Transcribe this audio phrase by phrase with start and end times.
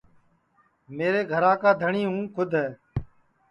[0.97, 2.67] میرے گھرا کا دھٹؔی ہوں کُھد ہے